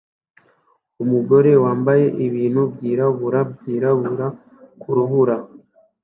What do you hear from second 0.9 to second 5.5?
Umugore wambaye ibintu byirabura byirabura kurubura